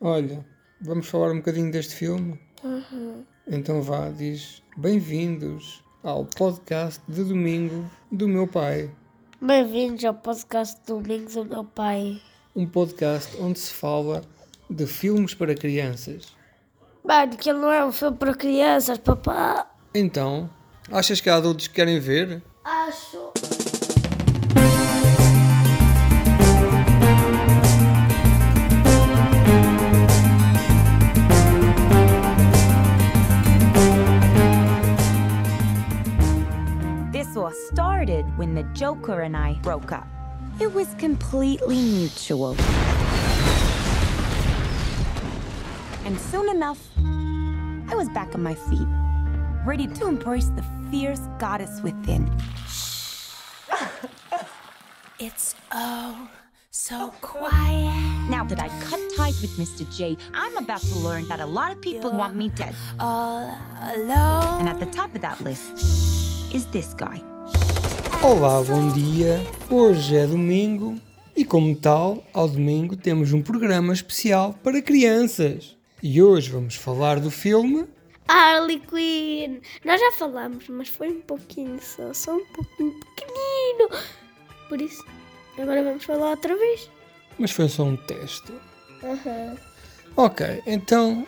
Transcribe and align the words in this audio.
Olha, 0.00 0.46
vamos 0.80 1.08
falar 1.08 1.32
um 1.32 1.38
bocadinho 1.38 1.72
deste 1.72 1.92
filme? 1.92 2.40
Uhum. 2.62 3.24
Então 3.48 3.82
vá, 3.82 4.10
diz 4.10 4.62
bem-vindos 4.76 5.82
ao 6.04 6.24
podcast 6.24 7.02
de 7.08 7.24
domingo 7.24 7.84
do 8.08 8.28
meu 8.28 8.46
pai. 8.46 8.88
Bem-vindos 9.40 10.04
ao 10.04 10.14
podcast 10.14 10.80
Domingos 10.86 11.34
do 11.34 11.44
meu 11.44 11.64
pai. 11.64 12.22
Um 12.54 12.64
podcast 12.64 13.36
onde 13.40 13.58
se 13.58 13.72
fala 13.72 14.22
de 14.70 14.86
filmes 14.86 15.34
para 15.34 15.52
crianças. 15.56 16.32
Mano, 17.02 17.36
que 17.36 17.52
não 17.52 17.72
é 17.72 17.84
um 17.84 17.90
filme 17.90 18.16
para 18.16 18.36
crianças, 18.36 18.98
papá. 18.98 19.68
Então, 19.92 20.48
achas 20.92 21.20
que 21.20 21.28
há 21.28 21.34
adultos 21.34 21.66
que 21.66 21.74
querem 21.74 21.98
ver? 21.98 22.40
Acho. 22.62 23.27
When 38.48 38.54
the 38.54 38.72
Joker 38.72 39.20
and 39.22 39.36
I 39.36 39.54
broke 39.62 39.92
up. 39.92 40.06
It 40.58 40.72
was 40.72 40.94
completely 40.94 41.76
mutual. 41.76 42.56
And 46.06 46.18
soon 46.18 46.48
enough, 46.48 46.80
I 46.96 47.94
was 47.94 48.08
back 48.10 48.34
on 48.34 48.42
my 48.42 48.54
feet, 48.54 48.88
ready 49.66 49.86
to 49.86 50.06
embrace 50.06 50.48
the 50.48 50.64
fierce 50.90 51.20
goddess 51.38 51.82
within. 51.82 52.30
It's 55.20 55.56
oh 55.72 56.28
so 56.70 57.12
quiet. 57.20 58.30
Now 58.30 58.44
that 58.44 58.60
I 58.60 58.68
cut 58.78 59.00
ties 59.16 59.42
with 59.42 59.56
Mr. 59.56 59.82
J, 59.94 60.16
I'm 60.32 60.56
about 60.56 60.80
to 60.80 60.98
learn 61.00 61.26
that 61.26 61.40
a 61.40 61.46
lot 61.46 61.72
of 61.72 61.80
people 61.80 62.12
want 62.12 62.36
me 62.36 62.50
dead. 62.50 62.72
All 63.00 63.58
alone. 63.94 64.60
And 64.60 64.68
at 64.68 64.78
the 64.78 64.86
top 64.86 65.12
of 65.16 65.22
that 65.22 65.40
list 65.40 66.54
is 66.54 66.66
this 66.66 66.94
guy. 66.94 67.20
Olá, 68.22 68.62
bom 68.62 68.88
dia. 68.92 69.40
Hoje 69.70 70.16
é 70.16 70.26
domingo 70.26 70.96
e, 71.36 71.44
como 71.44 71.74
tal, 71.76 72.22
ao 72.32 72.48
domingo 72.48 72.96
temos 72.96 73.32
um 73.32 73.42
programa 73.42 73.92
especial 73.92 74.54
para 74.62 74.82
crianças. 74.82 75.76
E 76.02 76.22
hoje 76.22 76.50
vamos 76.50 76.74
falar 76.74 77.20
do 77.20 77.30
filme 77.30 77.86
Harley 78.26 78.80
Quinn. 78.80 79.60
Nós 79.84 80.00
já 80.00 80.12
falamos, 80.12 80.68
mas 80.68 80.88
foi 80.88 81.08
um 81.08 81.20
pouquinho 81.20 81.78
só, 81.80 82.12
só 82.12 82.34
um 82.36 82.44
pouquinho 82.46 82.94
pequenino. 83.00 84.04
Por 84.68 84.80
isso, 84.80 85.04
agora 85.58 85.82
vamos 85.82 86.04
falar 86.04 86.30
outra 86.30 86.56
vez. 86.56 86.90
mas 87.38 87.50
foi 87.50 87.68
só 87.68 87.84
um 87.84 87.96
teste. 87.96 88.52
Aham. 89.02 89.56
Ok, 90.16 90.62
então, 90.66 91.24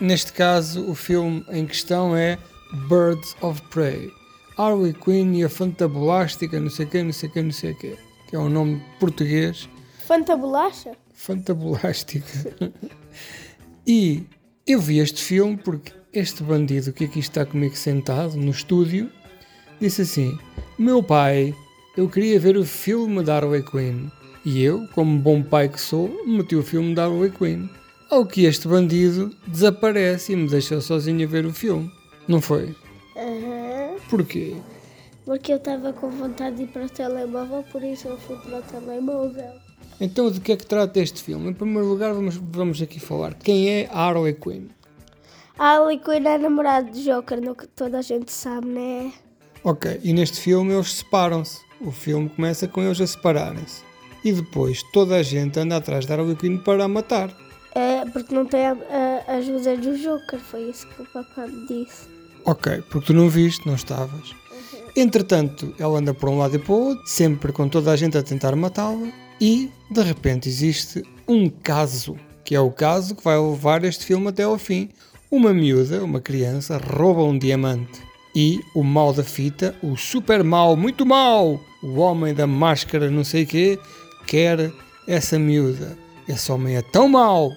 neste 0.00 0.32
caso, 0.32 0.90
o 0.90 0.94
filme 0.94 1.44
em 1.50 1.64
questão 1.66 2.16
é 2.16 2.36
Birds 2.88 3.36
of 3.40 3.62
Prey. 3.70 4.10
Harley 4.56 4.92
Quinn 4.92 5.34
e 5.34 5.44
a 5.44 5.48
Fantabulástica, 5.48 6.60
não 6.60 6.70
sei 6.70 6.86
o 6.86 6.88
quê, 6.88 7.02
não 7.02 7.12
sei 7.12 7.28
o 7.28 7.32
quê, 7.32 7.42
não 7.42 7.52
sei 7.52 7.72
o 7.72 7.74
quê. 7.74 7.96
Que 8.28 8.36
é 8.36 8.38
um 8.38 8.48
nome 8.48 8.82
português. 9.00 9.68
Fantabulacha? 10.06 10.92
Fantabulástica. 11.12 12.72
e 13.86 14.24
eu 14.66 14.80
vi 14.80 14.98
este 14.98 15.22
filme 15.22 15.56
porque 15.56 15.92
este 16.12 16.42
bandido 16.42 16.92
que 16.92 17.04
aqui 17.04 17.18
está 17.18 17.44
comigo 17.44 17.76
sentado 17.76 18.36
no 18.36 18.50
estúdio 18.50 19.10
disse 19.80 20.02
assim: 20.02 20.38
Meu 20.78 21.02
pai, 21.02 21.54
eu 21.96 22.08
queria 22.08 22.38
ver 22.38 22.56
o 22.56 22.64
filme 22.64 23.22
da 23.22 23.36
Harley 23.36 23.62
Quinn. 23.62 24.08
E 24.44 24.62
eu, 24.62 24.86
como 24.88 25.18
bom 25.18 25.42
pai 25.42 25.68
que 25.68 25.80
sou, 25.80 26.22
meti 26.26 26.54
o 26.54 26.62
filme 26.62 26.94
da 26.94 27.06
Harley 27.06 27.30
Quinn. 27.30 27.68
Ao 28.10 28.26
que 28.26 28.44
este 28.44 28.68
bandido 28.68 29.34
desaparece 29.46 30.32
e 30.32 30.36
me 30.36 30.48
deixou 30.48 30.80
sozinho 30.80 31.26
a 31.26 31.30
ver 31.30 31.46
o 31.46 31.52
filme. 31.52 31.90
Não 32.28 32.40
foi? 32.40 32.74
Porquê? 34.14 34.54
Porque 35.24 35.52
eu 35.52 35.56
estava 35.56 35.92
com 35.92 36.08
vontade 36.08 36.58
de 36.58 36.62
ir 36.62 36.66
para 36.68 36.84
o 36.84 36.88
telemóvel, 36.88 37.64
por 37.72 37.82
isso 37.82 38.06
eu 38.06 38.16
fui 38.16 38.36
para 38.36 38.60
o 38.60 38.62
telemóvel. 38.62 39.50
Então, 40.00 40.30
de 40.30 40.38
que 40.38 40.52
é 40.52 40.56
que 40.56 40.64
trata 40.64 41.00
este 41.00 41.20
filme? 41.20 41.50
Em 41.50 41.52
primeiro 41.52 41.88
lugar, 41.88 42.14
vamos, 42.14 42.36
vamos 42.36 42.80
aqui 42.80 43.00
falar. 43.00 43.34
Quem 43.34 43.68
é 43.68 43.88
a 43.90 44.06
Harley 44.06 44.34
Quinn? 44.34 44.68
A 45.58 45.70
Harley 45.70 45.98
Quinn 45.98 46.24
é 46.28 46.38
namorado 46.38 46.92
de 46.92 47.02
Joker, 47.02 47.40
no 47.40 47.56
que 47.56 47.66
toda 47.66 47.98
a 47.98 48.02
gente 48.02 48.30
sabe, 48.30 48.68
né? 48.68 49.12
Ok, 49.64 49.98
e 50.04 50.12
neste 50.12 50.40
filme 50.40 50.72
eles 50.72 50.92
separam-se. 50.92 51.60
O 51.80 51.90
filme 51.90 52.28
começa 52.28 52.68
com 52.68 52.82
eles 52.82 53.00
a 53.00 53.06
separarem-se. 53.08 53.82
E 54.24 54.30
depois 54.30 54.80
toda 54.92 55.16
a 55.16 55.24
gente 55.24 55.58
anda 55.58 55.78
atrás 55.78 56.06
da 56.06 56.14
Harley 56.14 56.36
Quinn 56.36 56.58
para 56.58 56.84
a 56.84 56.88
matar. 56.88 57.36
É, 57.74 58.04
porque 58.12 58.32
não 58.32 58.46
tem 58.46 58.64
a, 58.64 58.76
a 59.26 59.32
ajuda 59.32 59.76
do 59.76 59.98
Joker, 59.98 60.38
foi 60.38 60.70
isso 60.70 60.86
que 60.86 61.02
o 61.02 61.06
papá 61.06 61.48
me 61.48 61.66
disse. 61.66 62.13
Ok, 62.46 62.82
porque 62.90 63.06
tu 63.06 63.12
não 63.14 63.28
viste, 63.28 63.66
não 63.66 63.74
estavas. 63.74 64.34
Entretanto, 64.94 65.74
ela 65.78 65.98
anda 65.98 66.12
para 66.12 66.28
um 66.30 66.38
lado 66.38 66.56
e 66.56 66.58
para 66.58 66.72
o 66.72 66.88
outro, 66.88 67.06
sempre 67.06 67.52
com 67.52 67.68
toda 67.68 67.90
a 67.90 67.96
gente 67.96 68.18
a 68.18 68.22
tentar 68.22 68.54
matá-la. 68.54 69.10
E, 69.40 69.70
de 69.90 70.02
repente, 70.02 70.48
existe 70.48 71.02
um 71.26 71.48
caso, 71.48 72.16
que 72.44 72.54
é 72.54 72.60
o 72.60 72.70
caso 72.70 73.14
que 73.14 73.24
vai 73.24 73.38
levar 73.38 73.82
este 73.84 74.04
filme 74.04 74.28
até 74.28 74.42
ao 74.42 74.58
fim. 74.58 74.90
Uma 75.30 75.52
miúda, 75.52 76.04
uma 76.04 76.20
criança, 76.20 76.76
rouba 76.78 77.24
um 77.24 77.38
diamante. 77.38 78.02
E 78.36 78.60
o 78.74 78.84
mal 78.84 79.12
da 79.12 79.24
fita, 79.24 79.74
o 79.82 79.96
super 79.96 80.44
mal, 80.44 80.76
muito 80.76 81.06
mal, 81.06 81.58
o 81.82 81.96
homem 81.96 82.34
da 82.34 82.46
máscara 82.46 83.10
não 83.10 83.24
sei 83.24 83.46
quê, 83.46 83.78
quer 84.26 84.70
essa 85.06 85.38
miúda. 85.38 85.96
Esse 86.28 86.52
homem 86.52 86.76
é 86.76 86.82
tão 86.82 87.08
mau 87.08 87.52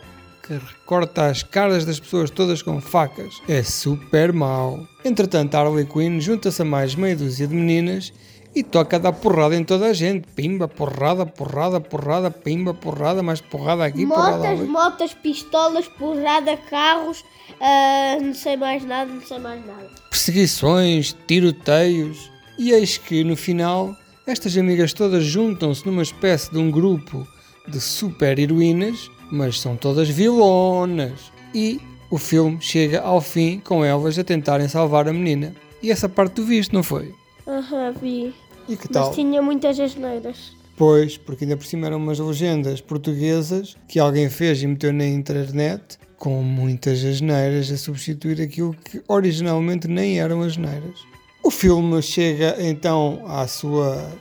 que 0.48 0.54
recorta 0.54 1.26
as 1.28 1.44
caras 1.44 1.86
das 1.86 2.00
pessoas 2.00 2.30
todas 2.30 2.62
com 2.62 2.80
facas. 2.82 3.42
É 3.48 3.62
super 3.64 4.32
mau. 4.32 4.88
Entretanto, 5.04 5.56
Harley 5.56 5.86
Quinn 5.86 6.20
junta-se 6.20 6.62
a 6.62 6.66
mais 6.66 6.96
meia 6.96 7.16
dúzia 7.16 7.48
de 7.48 7.54
meninas 7.54 8.14
e 8.56 8.64
toca 8.64 8.96
a 8.96 9.00
dar 9.00 9.14
porrada 9.14 9.56
em 9.56 9.64
toda 9.64 9.86
a 9.88 9.94
gente. 9.94 10.28
Pimba, 10.36 10.68
porrada, 10.68 11.26
porrada, 11.26 11.80
porrada, 11.80 12.32
pimba, 12.32 12.74
porrada, 12.74 13.22
mais 13.22 13.40
porrada 13.42 13.86
aqui, 13.86 14.06
porrada 14.08 14.38
Motas, 14.38 14.60
ali. 14.60 14.68
motas, 14.68 15.14
pistolas, 15.14 15.88
porrada, 15.88 16.58
carros, 16.58 17.24
ah, 17.62 18.18
não 18.22 18.34
sei 18.34 18.58
mais 18.58 18.84
nada, 18.84 19.12
não 19.12 19.22
sei 19.22 19.38
mais 19.40 19.64
nada. 19.66 19.90
perseguições, 20.10 21.16
tiroteios. 21.28 22.32
E 22.58 22.72
eis 22.72 22.98
que 22.98 23.24
no 23.24 23.36
final 23.36 23.96
estas 24.26 24.58
amigas 24.58 24.92
todas 24.94 25.24
juntam-se 25.24 25.86
numa 25.86 26.02
espécie 26.02 26.52
de 26.52 26.58
um 26.58 26.72
grupo 26.72 27.28
de 27.68 27.80
super 27.80 28.40
heroínas, 28.40 29.10
mas 29.32 29.60
são 29.60 29.76
todas 29.76 30.10
vilonas. 30.10 31.32
E 31.54 31.80
o 32.10 32.18
filme 32.18 32.58
chega 32.62 33.02
ao 33.02 33.22
fim 33.22 33.60
com 33.60 33.84
elas 33.84 34.18
a 34.18 34.24
tentarem 34.24 34.68
salvar 34.68 35.08
a 35.08 35.14
menina. 35.14 35.54
E 35.82 35.92
essa 35.92 36.08
parte 36.08 36.34
tu 36.34 36.44
viste, 36.44 36.74
não 36.74 36.84
foi? 36.84 37.14
Aham, 37.48 37.94
vi. 38.02 38.34
E 38.68 38.76
que 38.76 38.88
tal? 38.88 39.08
Mas 39.08 39.16
tinha 39.16 39.42
muitas 39.42 39.80
asneiras. 39.80 40.56
Pois, 40.76 41.18
porque 41.18 41.44
ainda 41.44 41.58
por 41.58 41.66
cima 41.66 41.88
eram 41.88 41.98
umas 41.98 42.20
legendas 42.20 42.82
portuguesas 42.82 43.76
que 43.88 44.00
alguém 44.00 44.30
fez 44.30 44.62
e 44.62 44.68
meteu 44.68 44.94
na 44.94 45.08
internet 45.08 45.98
com 46.18 46.42
muitas 46.42 47.04
asneiras 47.04 47.72
a 47.72 47.78
substituir 47.78 48.42
aquilo 48.42 48.74
que 48.74 49.02
originalmente 49.08 49.88
nem 49.88 50.20
eram 50.20 50.42
asneiras. 50.42 51.00
O 51.44 51.50
filme 51.50 52.02
chega 52.02 52.58
então 52.60 53.24
à 53.26 53.48
sua 53.48 54.12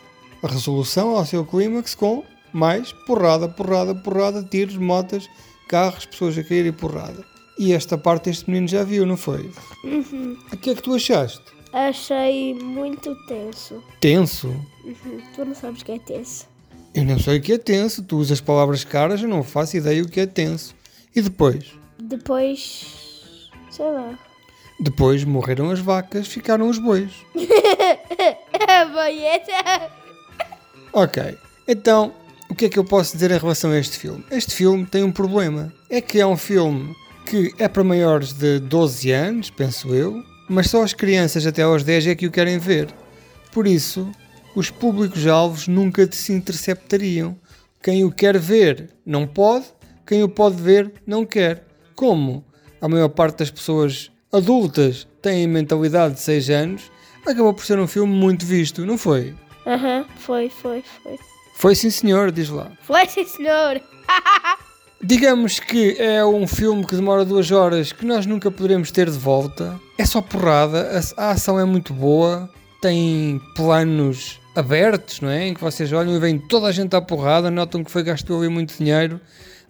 resolução, 0.42 1.16
ao 1.16 1.26
seu 1.26 1.44
clímax 1.44 1.94
com 1.94 2.22
mais 2.56 2.90
porrada, 2.90 3.48
porrada, 3.48 3.94
porrada, 3.94 4.42
tiros, 4.42 4.76
motas, 4.76 5.28
carros, 5.68 6.06
pessoas 6.06 6.38
a 6.38 6.42
cair 6.42 6.64
e 6.66 6.72
porrada. 6.72 7.22
E 7.58 7.72
esta 7.72 7.98
parte 7.98 8.30
este 8.30 8.48
menino 8.50 8.66
já 8.66 8.82
viu, 8.82 9.04
não 9.04 9.16
foi? 9.16 9.50
O 10.52 10.56
que 10.56 10.70
é 10.70 10.74
que 10.74 10.82
tu 10.82 10.94
achaste? 10.94 11.42
Achei 11.72 12.54
muito 12.54 13.14
tenso. 13.26 13.82
Tenso? 14.00 14.48
Uhum, 14.84 15.20
Tu 15.34 15.44
não 15.44 15.54
sabes 15.54 15.82
o 15.82 15.84
que 15.84 15.92
é 15.92 15.98
tenso. 15.98 16.46
Eu 16.94 17.04
não 17.04 17.18
sei 17.18 17.38
o 17.38 17.42
que 17.42 17.52
é 17.52 17.58
tenso. 17.58 18.02
Tu 18.02 18.16
usas 18.16 18.40
palavras 18.40 18.84
caras, 18.84 19.22
eu 19.22 19.28
não 19.28 19.42
faço 19.42 19.76
ideia 19.76 20.02
o 20.02 20.08
que 20.08 20.20
é 20.20 20.26
tenso. 20.26 20.74
E 21.14 21.20
depois? 21.20 21.72
Depois. 21.98 23.50
sei 23.70 23.90
lá. 23.90 24.18
Depois 24.80 25.24
morreram 25.24 25.70
as 25.70 25.80
vacas, 25.80 26.26
ficaram 26.26 26.68
os 26.68 26.78
bois. 26.78 27.10
Boieta! 28.92 29.90
Ok, 30.92 31.36
então 31.68 32.12
que 32.56 32.64
é 32.64 32.68
que 32.70 32.78
eu 32.78 32.84
posso 32.84 33.12
dizer 33.12 33.30
em 33.30 33.38
relação 33.38 33.70
a 33.70 33.78
este 33.78 33.98
filme? 33.98 34.24
Este 34.30 34.54
filme 34.54 34.86
tem 34.86 35.02
um 35.02 35.12
problema. 35.12 35.70
É 35.90 36.00
que 36.00 36.18
é 36.18 36.26
um 36.26 36.38
filme 36.38 36.96
que 37.26 37.52
é 37.58 37.68
para 37.68 37.84
maiores 37.84 38.32
de 38.32 38.58
12 38.60 39.10
anos, 39.10 39.50
penso 39.50 39.94
eu, 39.94 40.22
mas 40.48 40.70
só 40.70 40.82
as 40.82 40.94
crianças 40.94 41.46
até 41.46 41.62
aos 41.62 41.84
10 41.84 42.06
é 42.06 42.14
que 42.14 42.26
o 42.26 42.30
querem 42.30 42.58
ver. 42.58 42.88
Por 43.52 43.66
isso, 43.66 44.10
os 44.54 44.70
públicos-alvos 44.70 45.68
nunca 45.68 46.10
se 46.10 46.32
interceptariam. 46.32 47.36
Quem 47.82 48.04
o 48.04 48.10
quer 48.10 48.38
ver 48.38 48.88
não 49.04 49.26
pode, 49.26 49.66
quem 50.06 50.22
o 50.22 50.28
pode 50.28 50.56
ver 50.56 50.90
não 51.06 51.26
quer. 51.26 51.66
Como 51.94 52.42
a 52.80 52.88
maior 52.88 53.10
parte 53.10 53.40
das 53.40 53.50
pessoas 53.50 54.10
adultas 54.32 55.06
têm 55.20 55.46
mentalidade 55.46 56.14
de 56.14 56.20
6 56.20 56.50
anos, 56.50 56.90
acabou 57.26 57.52
por 57.52 57.66
ser 57.66 57.78
um 57.78 57.86
filme 57.86 58.14
muito 58.14 58.46
visto, 58.46 58.86
não 58.86 58.96
foi? 58.96 59.34
Aham, 59.66 60.06
foi, 60.16 60.48
foi, 60.48 60.82
foi. 61.02 61.35
Foi 61.56 61.74
sim 61.74 61.88
senhor, 61.88 62.30
diz 62.30 62.50
lá. 62.50 62.70
Foi 62.82 63.06
sim, 63.06 63.24
senhor! 63.24 63.80
Digamos 65.02 65.58
que 65.58 65.96
é 65.98 66.22
um 66.24 66.46
filme 66.46 66.84
que 66.84 66.94
demora 66.94 67.24
duas 67.24 67.50
horas 67.50 67.92
que 67.92 68.04
nós 68.04 68.26
nunca 68.26 68.50
poderemos 68.50 68.90
ter 68.90 69.10
de 69.10 69.18
volta. 69.18 69.80
É 69.96 70.04
só 70.04 70.20
porrada, 70.20 71.02
a, 71.16 71.30
ação 71.30 71.58
é 71.58 71.64
muito 71.64 71.94
boa, 71.94 72.50
tem 72.82 73.40
planos 73.54 74.38
abertos, 74.54 75.22
não 75.22 75.30
é? 75.30 75.48
Em 75.48 75.54
que 75.54 75.60
vocês 75.60 75.90
olham 75.92 76.14
e 76.14 76.18
veem 76.18 76.38
toda 76.38 76.66
a 76.66 76.72
gente 76.72 76.94
à 76.94 77.00
porrada, 77.00 77.50
notam 77.50 77.82
que 77.82 77.90
foi 77.90 78.02
gasto 78.02 78.36
ali 78.36 78.50
muito 78.50 78.76
dinheiro, 78.76 79.18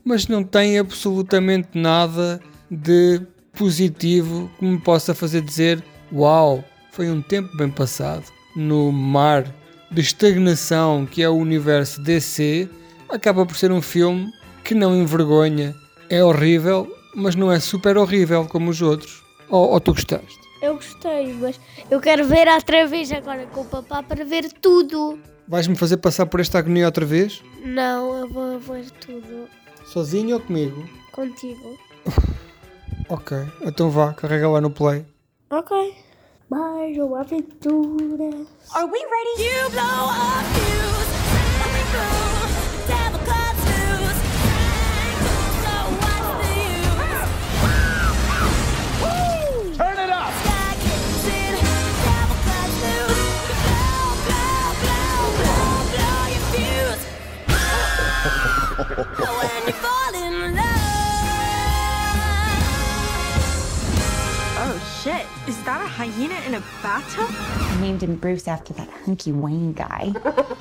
mas 0.05 0.27
não 0.27 0.43
tem 0.43 0.81
absolutamente 0.81 1.69
nada 1.75 2.41
de 2.69 3.21
positivo 3.57 4.51
que 4.59 4.65
me 4.65 4.81
possa 4.81 5.15
fazer 5.15 5.41
dizer: 5.41 5.85
Uau, 6.13 6.65
foi 6.91 7.09
um 7.09 7.23
tempo 7.23 7.57
bem 7.57 7.71
passado. 7.71 8.25
No 8.57 8.91
mar 8.91 9.45
de 9.91 10.01
estagnação 10.01 11.07
que 11.07 11.23
é 11.23 11.29
o 11.29 11.35
universo 11.35 12.01
DC, 12.01 12.69
acaba 13.09 13.45
por 13.47 13.57
ser 13.57 13.71
um 13.73 13.83
filme 13.83 14.31
que 14.65 14.75
não 14.75 14.95
envergonha. 14.95 15.75
É 16.09 16.23
horrível, 16.25 16.93
mas 17.15 17.35
não 17.35 17.51
é 17.51 17.59
super 17.61 17.97
horrível 17.97 18.47
como 18.47 18.71
os 18.71 18.81
outros. 18.83 19.23
Ou, 19.49 19.71
ou 19.71 19.81
tu 19.81 19.93
gostaste? 19.93 20.39
Eu 20.63 20.75
gostei, 20.77 21.33
mas 21.35 21.61
eu 21.91 22.01
quero 22.01 22.27
ver 22.27 22.49
outra 22.49 22.87
vez 22.87 23.13
agora 23.13 23.47
com 23.47 23.61
o 23.61 23.65
papá 23.65 24.03
para 24.03 24.25
ver 24.25 24.51
tudo. 24.61 25.19
Vais-me 25.47 25.77
fazer 25.77 25.99
passar 25.99 26.27
por 26.27 26.41
esta 26.41 26.59
agonia 26.59 26.87
outra 26.87 27.05
vez? 27.07 27.43
Não, 27.65 28.15
eu 28.19 28.29
vou 28.29 28.59
ver 28.59 28.91
tudo 28.93 29.49
Sozinho 29.87 30.35
ou 30.37 30.41
comigo? 30.41 30.85
contigo. 31.13 31.79
Ok, 33.09 33.37
então 33.63 33.89
vá, 33.91 34.13
carrega 34.13 34.49
lá 34.49 34.61
no 34.61 34.71
play. 34.71 35.05
Ok. 35.51 35.95
Mais 36.49 36.97
uma 36.99 37.21
aventura. 37.21 38.31
Are 38.75 38.87
we 38.87 39.05
ready? 39.05 39.43
You 39.43 39.71
blow 39.71 39.83
up 39.83 40.45
fuse, 40.55 40.96
hyena 65.97 66.39
in 66.47 66.55
a 66.55 66.61
bathtub? 66.83 67.27
I 67.31 67.81
named 67.81 68.03
him 68.03 68.17
Bruce 68.17 68.47
after 68.47 68.75
that 68.75 68.91
hunky 69.07 69.33
Wayne 69.33 69.73
guy. 69.73 70.13